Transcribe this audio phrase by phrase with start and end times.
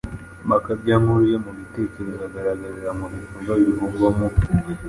[0.43, 4.27] Amakabyankuru yo mu gitekerezo agaragarira mu bikorwa bivugwamo,